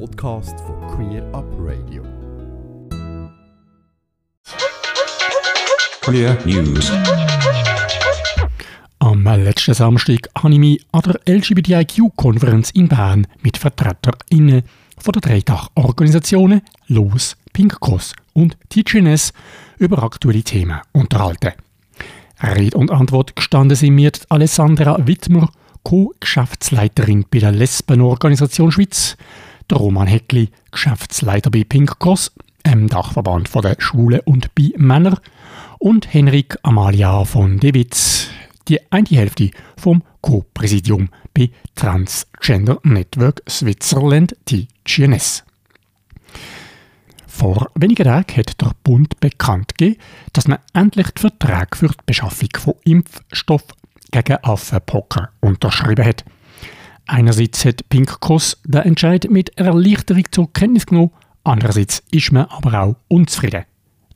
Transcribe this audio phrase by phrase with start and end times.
[0.00, 2.02] Podcast von Queer Up Radio.
[6.00, 6.90] Queer News.
[8.98, 14.62] Am letzten Samstag habe ich mich an der LGBTIQ-Konferenz in Bern mit VertreterInnen
[14.98, 19.32] von der Dreitag-Organisationen LOS, Pink Cross und TGNS
[19.78, 21.52] über aktuelle Themen unterhalten.
[22.42, 25.50] Rede und Antwort gestanden sind mir Alessandra Wittmer,
[25.84, 29.16] Co-Geschäftsleiterin bei der Lesbenorganisation Schweiz,
[29.70, 32.32] der Roman Heckli, Geschäftsleiter bei Pink Cross,
[32.66, 35.20] dem Dachverband der Schwulen und bei Männer
[35.78, 38.28] und Henrik Amalia von De Witz,
[38.68, 45.44] die eine Hälfte vom Co-Präsidium bei Transgender Network Switzerland TGNS.
[47.26, 50.00] Vor wenigen Tagen hat der Bund bekannt gegeben,
[50.32, 53.64] dass man endlich den Vertrag für die Beschaffung von Impfstoff
[54.12, 56.24] gegen Affenpocken unterschrieben hat.
[57.06, 61.10] Einerseits hat Pink Cross den Entscheid mit Erleichterung zur Kenntnis genommen,
[61.44, 63.64] andererseits ist man aber auch unzufrieden.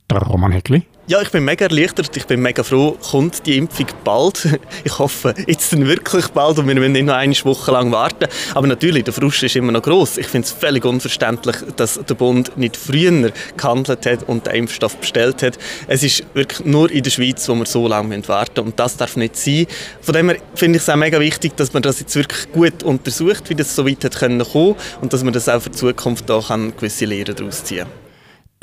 [0.09, 0.83] Der Roman Heckli.
[1.09, 2.15] Ja, ich bin mega erleichtert.
[2.15, 4.47] Ich bin mega froh, kommt die Impfung bald.
[4.83, 8.27] Ich hoffe, jetzt dann wirklich bald und wir müssen nicht noch eine Woche lang warten.
[8.53, 10.19] Aber natürlich, der Frust ist immer noch groß.
[10.19, 14.97] Ich finde es völlig unverständlich, dass der Bund nicht früher gehandelt hat und den Impfstoff
[14.97, 15.57] bestellt hat.
[15.87, 18.67] Es ist wirklich nur in der Schweiz, wo wir so lange warten müssen.
[18.67, 19.65] Und das darf nicht sein.
[20.01, 22.83] Von dem her finde ich es auch mega wichtig, dass man das jetzt wirklich gut
[22.83, 26.29] untersucht, wie das so weit hat kommen und dass man das auch für die Zukunft
[26.29, 28.08] da gewisse Lehren daraus ziehen kann.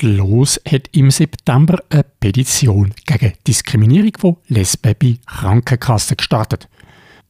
[0.01, 6.67] Los hat im September eine Petition gegen Diskriminierung von Lesben bei Krankenkassen gestartet.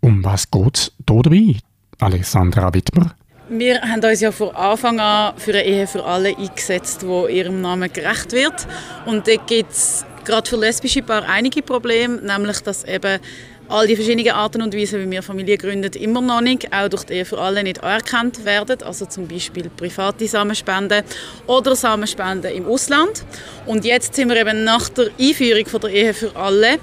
[0.01, 1.55] Um was geht es dabei,
[1.99, 3.15] Alessandra Wittmer?
[3.47, 7.61] Wir haben uns ja von Anfang an für eine Ehe für alle eingesetzt, wo ihrem
[7.61, 8.67] Namen gerecht wird.
[9.05, 13.21] Und da gibt es gerade für lesbische Paare einige Probleme, nämlich dass eben
[13.69, 17.03] all die verschiedenen Arten und Weisen, wie wir Familie gründen, immer noch nicht, auch durch
[17.03, 18.81] die Ehe für alle nicht anerkannt werden.
[18.83, 21.03] Also zum Beispiel private Samenspenden
[21.47, 23.25] oder Samenspenden im Ausland.
[23.65, 26.77] Und jetzt sind wir eben nach der Einführung von der Ehe für alle,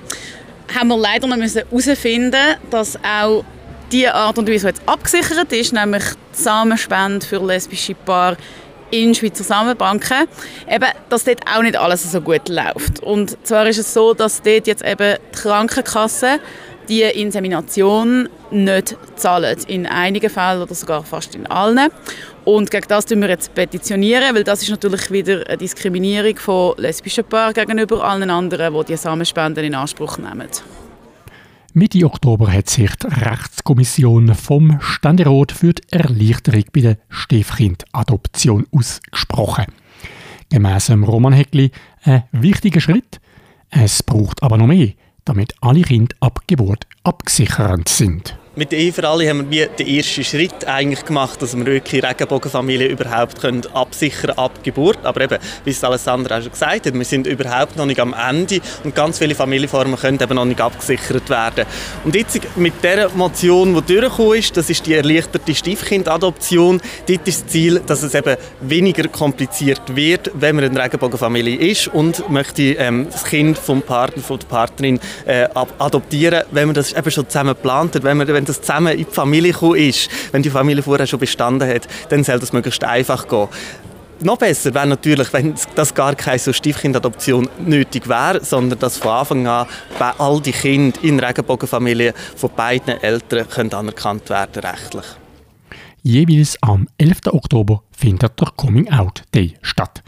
[0.75, 3.45] haben wir leider noch herausfinden dass auch
[3.93, 6.03] die Art und Weise, die jetzt abgesichert ist, nämlich
[6.37, 8.37] die Samenspende für lesbische Paare,
[8.91, 10.29] in Schweizer Samenbanken,
[10.69, 13.01] eben, dass dort auch nicht alles so gut läuft.
[13.03, 16.39] Und zwar ist es so, dass dort jetzt eben die Krankenkasse
[16.89, 19.57] die Insemination nicht zahlen.
[19.67, 21.91] In einigen Fällen oder sogar fast in allen.
[22.45, 26.75] Und gegen das tun wir jetzt petitionieren, weil das ist natürlich wieder eine Diskriminierung von
[26.77, 30.49] lesbischen Paaren gegenüber allen anderen, die die Samenspenden in Anspruch nehmen.
[31.77, 39.67] Mitte Oktober hat sich die Rechtskommission vom Ständerat für die Erleichterung bei der Stiefkind-Adoption ausgesprochen.
[40.51, 41.73] Gemäss Roman Heckli
[42.05, 43.19] ein wichtiger Schritt.
[43.71, 44.93] Es braucht aber noch mehr
[45.25, 48.37] damit alle Kinder ab Geburt abgesichert sind.
[48.57, 52.05] Mit der Ehe für alle haben wir den ersten Schritt eigentlich gemacht, dass wir wirklich
[52.05, 54.99] Regenbogenfamilien überhaupt können absichern ab Geburt.
[55.03, 58.15] Aber eben, wie es Alessandra auch schon gesagt hat, wir sind überhaupt noch nicht am
[58.15, 61.67] Ende und ganz viele Familienformen können eben noch nicht abgesichert werden.
[62.05, 67.43] Und jetzt mit der Motion, die durchgekommen ist, das ist die erleichterte Stiefkindadoption, dort ist
[67.43, 72.63] das Ziel, dass es eben weniger kompliziert wird, wenn man eine Regenbogenfamilie ist und möchte
[72.63, 77.29] ähm, das Kind vom Partner, von der Partnerin äh, adoptieren, wenn man das eben schon
[77.29, 80.51] zusammen geplant hat, wenn man wenn das zusammen in die Familie gekommen ist, wenn die
[80.51, 83.49] Familie vorher schon bestanden hat, dann soll das möglichst einfach gehen.
[84.21, 89.11] Noch besser wäre natürlich, wenn das gar keine so Stiefkindadoption nötig wäre, sondern dass von
[89.11, 89.67] Anfang an
[90.19, 95.05] all die Kinder in Regenbogenfamilien von beiden Eltern können anerkannt werden rechtlich.
[96.03, 97.33] Jeweils am 11.
[97.33, 100.03] Oktober findet der Coming Out Day statt.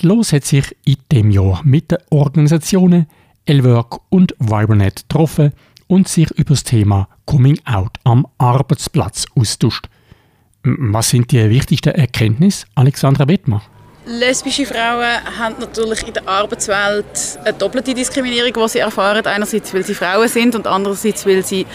[0.00, 3.06] Los hat sich in dem Jahr mit den Organisationen
[3.46, 5.52] Elwork und Vibernet getroffen
[5.86, 9.88] und sich über das Thema Coming Out am Arbeitsplatz austauscht.
[10.62, 13.62] Was sind die wichtigsten Erkenntnisse, Alexandra Wittmer?
[14.06, 17.06] Lesbische Frauen haben natürlich in der Arbeitswelt
[17.42, 19.24] eine doppelte Diskriminierung, die sie erfahren.
[19.24, 21.66] Einerseits, weil sie Frauen sind und andererseits, weil sie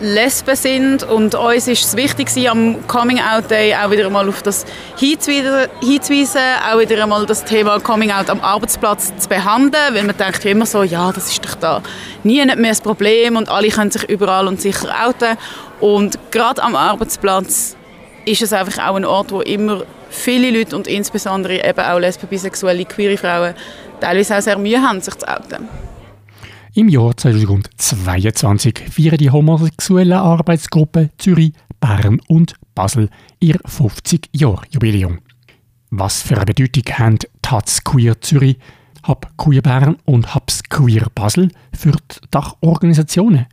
[0.00, 1.04] Lesben sind.
[1.04, 4.66] Und uns ist es wichtig, am Coming Out Day auch wieder einmal auf das
[4.96, 10.44] hinzuweisen, auch wieder einmal das Thema Coming Out am Arbeitsplatz zu behandeln, weil man denkt
[10.44, 11.82] immer so, ja, das ist doch da
[12.24, 15.38] nie mehr das Problem und alle können sich überall und sicher outen.
[15.78, 17.76] Und gerade am Arbeitsplatz
[18.24, 19.84] ist es einfach auch ein Ort, wo immer
[20.16, 23.54] viele Leute und insbesondere eben auch lesben, bisexuelle, queere Frauen
[24.00, 25.68] teilweise auch sehr Mühe haben, sich zu outen.
[26.74, 33.08] Im Jahr 2022 feiern die homosexuellen Arbeitsgruppen Zürich, Bern und Basel
[33.40, 35.20] ihr 50-Jahr-Jubiläum.
[35.90, 38.58] Was für eine Bedeutung haben Taz Queer Zürich,
[39.06, 43.46] Hub Queer Bern und Hubs Queer Basel für die Dachorganisationen?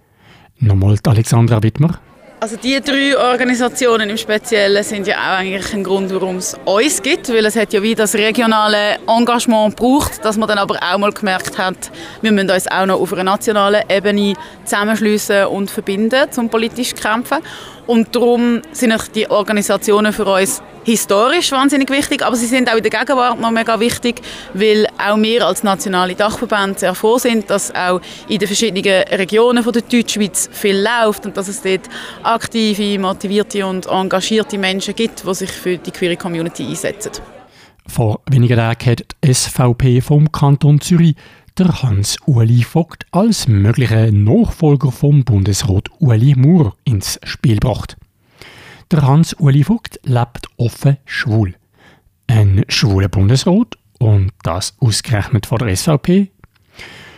[0.60, 2.00] Nochmal Alexandra Wittmer.
[2.44, 7.02] Also die drei Organisationen im Speziellen sind ja auch eigentlich ein Grund, warum es uns
[7.02, 10.98] gibt, weil es hat ja wie das regionale Engagement braucht, dass man dann aber auch
[10.98, 11.90] mal gemerkt hat,
[12.22, 14.34] wir müssen uns auch noch auf einer nationalen Ebene
[14.66, 17.38] zusammenschließen und verbinden, um politisch zu kämpfen.
[17.88, 22.84] Und darum sind die Organisationen für uns historisch wahnsinnig wichtig, aber sie sind auch in
[22.84, 24.22] der Gegenwart noch mega wichtig,
[24.54, 29.64] weil auch wir als nationale Dachverband sehr froh sind, dass auch in den verschiedenen Regionen
[29.64, 31.90] von der Deutschschweiz viel läuft und dass es dort
[32.24, 37.12] aktive, motivierte und engagierte Menschen gibt, die sich für die queere Community einsetzen.
[37.88, 41.16] Vor wenigen Tagen hat die SVP vom Kanton Zürich
[41.58, 47.96] der Hans-Uli Vogt als möglicher Nachfolger vom Bundesrat Uli Maurer ins Spiel gebracht.
[48.92, 51.56] Der Hans-Uli Vogt lebt offen schwul.
[52.28, 56.32] Ein schwuler Bundesrat und das ausgerechnet von der SVP?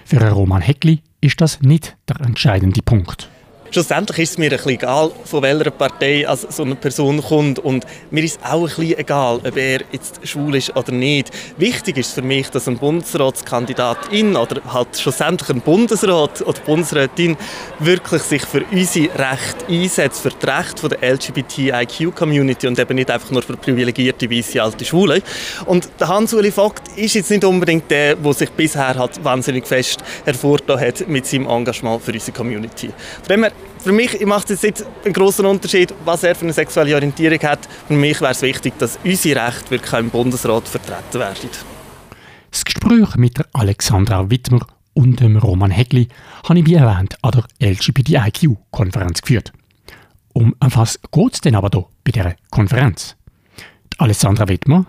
[0.05, 3.29] Für Roman Heckli ist das nicht der entscheidende Punkt.
[3.71, 7.59] Schlussendlich ist es mir ein bisschen egal, von welcher Partei so eine Person kommt.
[7.59, 11.31] Und mir ist auch ein bisschen egal, ob er jetzt schwul ist oder nicht.
[11.57, 17.35] Wichtig ist für mich, dass ein Bundesratskandidatin oder halt schlussendlich ein Bundesrat oder Bundesrätin
[17.79, 23.31] wirklich sich für unsere Rechte einsetzt, für die Rechte der LGBTIQ-Community und eben nicht einfach
[23.31, 25.21] nur für privilegierte weiße alte Schwule.
[25.65, 30.03] Und der Hans-Uli Vogt ist jetzt nicht unbedingt der, der sich bisher hat wahnsinnig fest
[30.23, 32.87] hervorgetan hat mit seinem Engagement für unsere Community.
[33.23, 33.51] Von dem her
[33.85, 37.69] für mich macht es jetzt einen großen Unterschied, was er für eine sexuelle Orientierung hat.
[37.87, 41.49] Für mich wäre es wichtig, dass unsere Rechte wirklich im Bundesrat vertreten werden.
[42.49, 44.65] Das Gespräch mit der Alexandra Wittmer
[44.95, 46.07] und dem Roman Hegli
[46.49, 49.53] habe ich, wie erwähnt, an der LGBTIQ-Konferenz geführt.
[50.33, 53.15] Um was geht es denn aber hier bei dieser Konferenz?
[53.93, 54.87] Die Alexandra Wittmer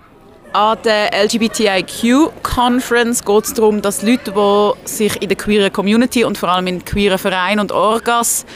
[0.56, 6.25] an der LGBTIQ Conference geht es darum, dass Leute, die sich in der queeren Community
[6.25, 8.47] und vor allem in queeren Vereinen und Orgas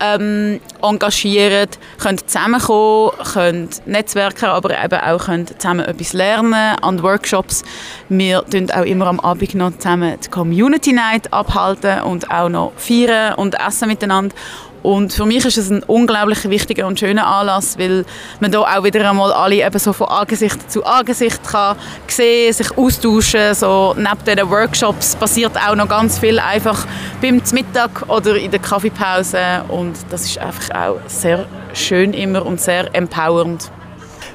[0.00, 1.68] ähm, engagieren,
[2.02, 7.62] können zusammenkommen, können netzwerken, aber eben auch können zusammen etwas lernen an Workshops.
[8.08, 12.72] Wir tun auch immer am Abend noch zusammen die Community Night abhalten und auch noch
[12.76, 14.34] feiern und essen miteinander.
[14.82, 18.04] Und für mich ist es ein unglaublich wichtiger und schöner Anlass, weil
[18.40, 22.76] man da auch wieder einmal alle eben so von Angesicht zu Angesicht kann sehen, sich
[22.76, 23.54] austauschen.
[23.54, 26.86] So neben diesen Workshops passiert auch noch ganz viel einfach
[27.20, 32.60] beim Mittag oder in der Kaffeepause und das ist einfach auch sehr schön immer und
[32.60, 33.70] sehr empowernd.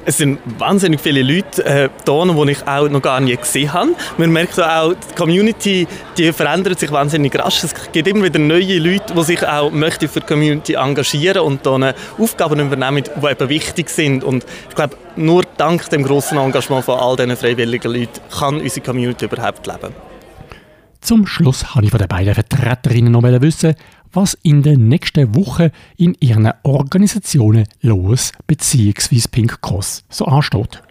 [0.08, 3.92] Es sind wahnsinnig viele Leute äh, die ich auch noch gar nie gesehen habe.
[4.18, 5.88] Man merkt auch, die Community
[6.18, 7.64] die verändert sich wahnsinnig rasch.
[7.64, 11.66] Es gibt immer wieder neue Leute, die sich auch möchten für die Community engagieren und
[11.66, 14.24] dann Aufgaben übernehmen, die eben wichtig sind.
[14.24, 18.86] Und ich glaube, nur dank dem grossen Engagement von all diesen freiwilligen Leuten kann unsere
[18.86, 20.15] Community überhaupt leben.
[21.06, 23.76] Zum Schluss habe ich von den beiden Vertreterinnen noch wissen,
[24.12, 29.22] was in den nächsten Wochen in ihren Organisationen los bzw.
[29.30, 30.82] Pink Cross so ansteht.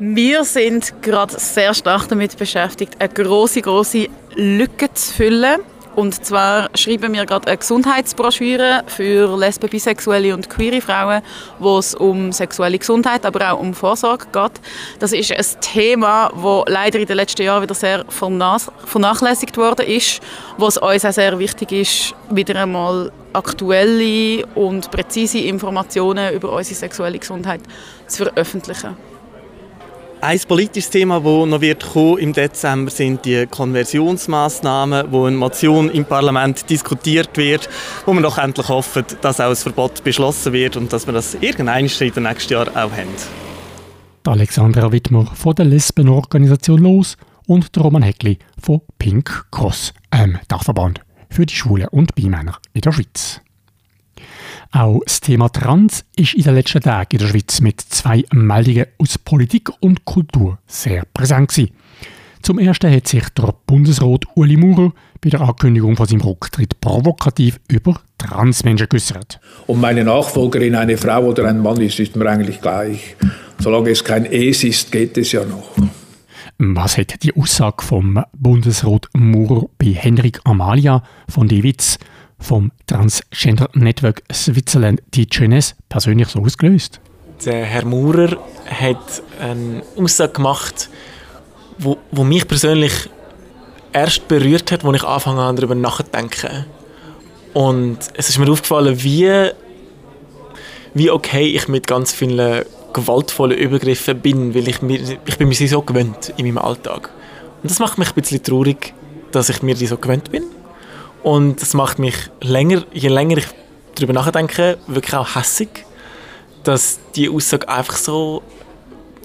[0.00, 5.60] Wir sind gerade sehr stark damit beschäftigt, eine große, große Lücke zu füllen
[5.94, 11.22] und zwar schreiben wir gerade eine Gesundheitsbroschüre für Lesben, Bisexuelle und queere Frauen,
[11.58, 14.60] wo es um sexuelle Gesundheit, aber auch um Vorsorge geht.
[14.98, 20.20] Das ist ein Thema, das leider in den letzten Jahren wieder sehr vernachlässigt worden ist,
[20.56, 26.74] wo es uns auch sehr wichtig ist, wieder einmal aktuelle und präzise Informationen über unsere
[26.74, 27.60] sexuelle Gesundheit
[28.06, 28.96] zu veröffentlichen.
[30.24, 35.90] Ein politisches Thema, das noch wird kommen im Dezember, sind die Konversionsmaßnahmen, wo eine Motion
[35.90, 37.68] im Parlament diskutiert wird,
[38.06, 41.34] wo wir doch endlich hoffen, dass auch ein Verbot beschlossen wird und dass wir das
[41.40, 43.08] irgendwann in den nächsten Jahren auch haben.
[44.24, 47.16] Alexandra Wittmer von der Lesbenorganisation Los
[47.48, 51.00] und Roman Heckli von Pink Cross, einem Dachverband
[51.30, 53.41] für die Schwulen und Bimänner in der Schweiz.
[54.70, 58.86] Auch das Thema Trans ist in den letzten Tagen in der Schweiz mit zwei Meldungen
[58.98, 61.72] aus Politik und Kultur sehr präsent gewesen.
[62.42, 67.60] Zum ersten hat sich der Bundesrat Uli Maurer bei der Ankündigung von seinem Rücktritt provokativ
[67.68, 69.38] über Transmenschen geäußert.
[69.68, 73.14] Ob meine Nachfolgerin eine Frau oder ein Mann ist, ist mir eigentlich gleich.
[73.60, 75.70] Solange es kein Es ist, geht es ja noch.
[76.58, 81.98] Was hat die Aussage vom Bundesrat Maurer bei Henrik Amalia von Dewitz
[82.42, 87.00] vom Transgender Network Switzerland TGNS persönlich so ausgelöst?
[87.44, 88.36] Der Herr Maurer
[88.68, 90.90] hat eine Aussage gemacht,
[91.78, 93.08] wo, wo mich persönlich
[93.92, 96.66] erst berührt hat, als ich angefangen habe, darüber nachzudenken.
[97.52, 99.50] Und es ist mir aufgefallen, wie,
[100.94, 105.54] wie okay ich mit ganz vielen gewaltvollen Übergriffen bin, weil ich, mir, ich bin mir
[105.54, 107.10] sie so gewöhnt in meinem Alltag.
[107.62, 108.94] Und das macht mich ein bisschen traurig,
[109.30, 110.44] dass ich mir die so gewöhnt bin.
[111.22, 113.46] Und das macht mich länger, je länger ich
[113.94, 115.84] darüber nachdenken, wirklich auch hässig,
[116.64, 118.42] dass die Aussage einfach so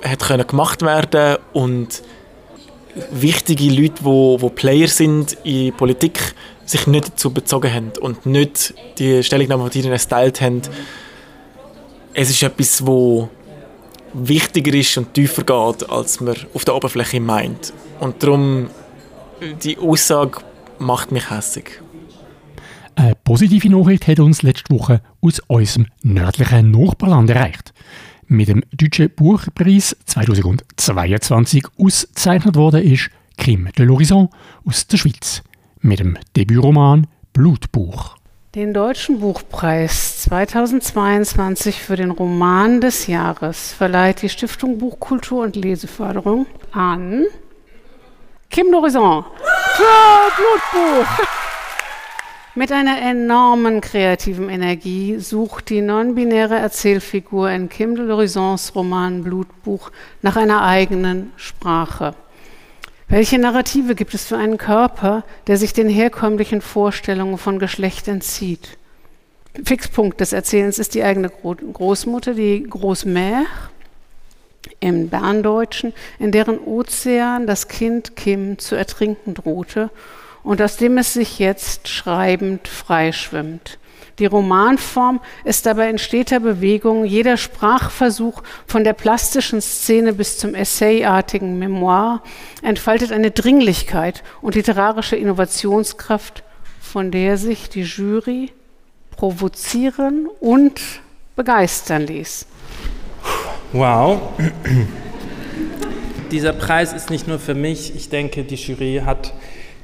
[0.04, 2.04] hat können gemacht werden und
[3.12, 6.36] wichtige Leute, wo, wo Player sind in Politik,
[6.66, 10.62] sich nicht dazu bezogen haben und nicht die Stellungnahme, die ihnen geteilt haben.
[12.14, 13.30] Es ist etwas, wo
[14.14, 17.74] wichtiger ist und tiefer geht, als man auf der Oberfläche meint.
[18.00, 18.70] Und darum,
[19.64, 20.40] die Aussage
[20.80, 21.82] macht mich hässig.
[22.98, 27.72] Eine positive Nachricht hat uns letzte Woche aus unserem nördlichen Nachbarland erreicht.
[28.26, 34.30] Mit dem Deutschen Buchpreis 2022 ausgezeichnet worden ist Kim de l'Horizon
[34.66, 35.44] aus der Schweiz
[35.80, 38.16] mit dem Debütroman Blutbuch.
[38.56, 46.48] Den Deutschen Buchpreis 2022 für den Roman des Jahres verleiht die Stiftung Buchkultur und Leseförderung
[46.72, 47.26] an
[48.50, 49.24] Kim d'Horizon
[49.76, 51.28] für Blutbuch.
[52.58, 59.92] Mit einer enormen kreativen Energie sucht die non-binäre Erzählfigur in Kim de l'Horizons Roman Blutbuch
[60.24, 62.16] nach einer eigenen Sprache.
[63.10, 68.80] Welche Narrative gibt es für einen Körper, der sich den herkömmlichen Vorstellungen von Geschlecht entzieht?
[69.64, 73.44] Fixpunkt des Erzählens ist die eigene Großmutter, die Großmère
[74.80, 79.92] im Berndeutschen, in deren Ozean das Kind Kim zu ertrinken drohte
[80.48, 83.80] und aus dem es sich jetzt schreibend freischwimmt.
[84.18, 90.56] Die Romanform ist dabei in steter Bewegung, jeder Sprachversuch von der plastischen Szene bis zum
[90.56, 92.24] essayartigen Memoir
[92.62, 96.44] entfaltet eine Dringlichkeit und literarische Innovationskraft,
[96.80, 98.54] von der sich die Jury
[99.18, 100.80] provozieren und
[101.36, 102.46] begeistern ließ.
[103.74, 104.22] Wow.
[106.32, 109.34] Dieser Preis ist nicht nur für mich, ich denke, die Jury hat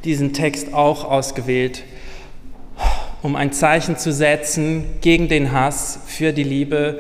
[0.04, 1.84] diesen Text auch ausgewählt,
[3.22, 7.00] um ein Zeichen zu setzen gegen den Hass, für die Liebe,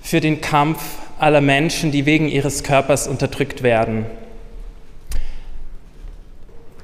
[0.00, 0.80] für den Kampf
[1.18, 4.06] aller Menschen, die wegen ihres Körpers unterdrückt werden.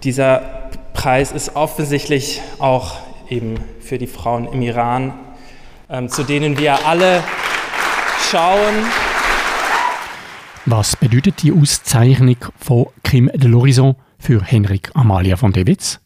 [0.03, 2.97] Dieser Preis ist offensichtlich auch
[3.29, 5.13] eben für die Frauen im Iran,
[5.91, 7.23] ähm, zu denen wir alle
[8.31, 8.75] schauen.
[10.67, 16.01] Was bedeutet die Auszeichnung von Kim de l'Horizon für Henrik Amalia von Dewitz?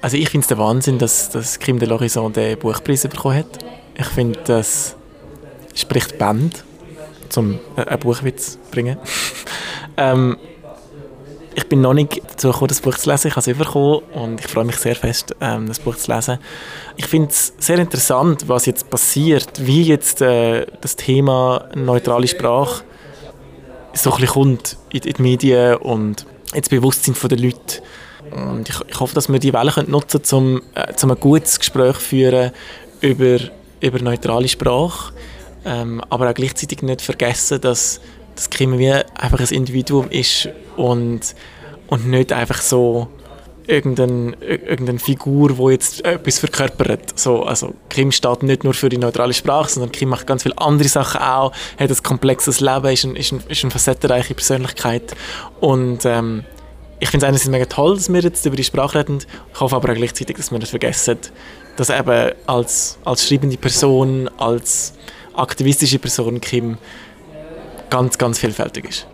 [0.00, 3.58] Also ich finde es der Wahnsinn, dass, dass Kim de l'Horizon den Buchpreis bekommen hat.
[3.96, 4.96] Ich finde, das
[5.74, 6.64] spricht Band,
[7.36, 8.98] um einen Buchwitz zu bringen.
[9.96, 10.36] ähm,
[11.54, 13.28] ich bin noch nicht dazu gekommen, das Buch zu lesen.
[13.28, 16.38] Ich habe es bekommen und ich freue mich sehr fest, ähm, das Buch zu lesen.
[16.96, 22.84] Ich finde es sehr interessant, was jetzt passiert, wie jetzt äh, das Thema neutrale Sprache
[23.92, 27.82] so ein bisschen kommt in, in die Medien und ins Bewusstsein der Leute.
[28.30, 31.94] Und ich, ich hoffe, dass wir die Welle nutzen können, um, äh, ein gutes Gespräch
[31.94, 32.52] zu führen
[33.00, 33.38] über,
[33.80, 35.12] über neutrale Sprache.
[35.64, 38.00] Ähm, aber auch gleichzeitig nicht vergessen, dass
[38.34, 41.34] das Kim wie einfach ein Individuum ist und,
[41.88, 43.08] und nicht einfach so
[43.68, 47.18] irgendeine, irgendeine Figur, die jetzt etwas verkörpert.
[47.18, 50.56] So, also Kim steht nicht nur für die neutrale Sprache, sondern Kim macht ganz viele
[50.58, 55.14] andere Sachen auch, hat ein komplexes Leben, ist, ein, ist, ein, ist eine facettenreiche Persönlichkeit
[55.60, 56.44] und ähm,
[56.98, 59.18] ich finde es einerseits mega toll, dass wir jetzt über die Sprache reden.
[59.52, 61.18] Ich hoffe aber auch gleichzeitig, dass wir nicht vergessen,
[61.76, 64.94] dass eben als, als schreibende Person, als
[65.34, 66.78] aktivistische Person Kim
[67.90, 69.06] ganz, ganz vielfältig ist.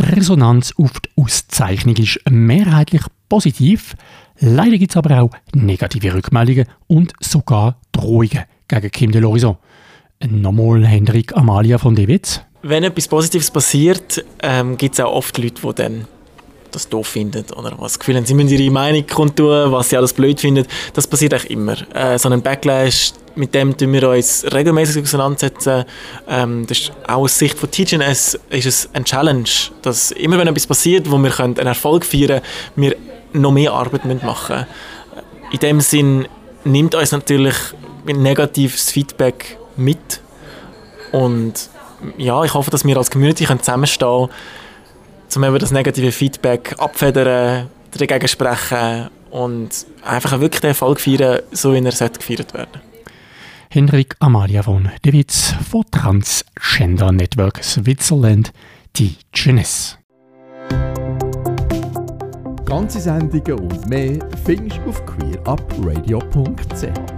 [0.00, 3.94] Die Resonanz auf die Auszeichnung ist mehrheitlich positiv.
[4.38, 9.56] Leider gibt es aber auch negative Rückmeldungen und sogar Drohungen gegen Kim de l'Horizon.
[10.28, 12.42] Nochmal Hendrik Amalia von Dewitz.
[12.62, 16.06] Wenn etwas Positives passiert, ähm, gibt es auch oft Leute, die dann
[16.70, 19.96] das doof finden oder was das Gefühl haben, sie müssen ihre Meinung kundtun, was sie
[19.96, 20.66] alles blöd finden.
[20.94, 21.76] Das passiert eigentlich immer.
[21.94, 25.84] Äh, so ein Backlash, mit dem tun wir uns regelmäßig auseinandersetzen.
[26.28, 29.48] Ähm, das ist auch aus Sicht von TGNS ist es ein Challenge,
[29.82, 32.42] dass immer wenn etwas passiert, wo wir einen Erfolg feiern können,
[32.76, 32.96] wir
[33.32, 34.66] noch mehr Arbeit machen müssen.
[35.52, 36.28] In dem Sinn
[36.64, 37.54] nimmt uns natürlich
[38.04, 40.20] negatives Feedback mit
[41.12, 41.70] und
[42.16, 44.30] ja, ich hoffe, dass wir als Community zusammenstehen können,
[45.36, 49.68] um eben das negative Feedback abfedern, dagegen sprechen und
[50.04, 52.80] einfach wirklich den Erfolg feiern, so wie er sollte gefeiert werden
[53.70, 58.50] Henrik Amalia von De Witz von Transgender Network Switzerland,
[58.96, 59.96] die Jeunesse.
[62.64, 67.17] Ganze Sendungen und mehr findest du auf queerupradio.ch.